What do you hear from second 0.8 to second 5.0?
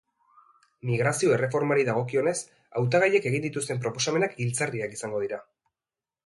Migrazio erreformari dagokionez hautagaiek egin dituzten proposamenak giltzarriak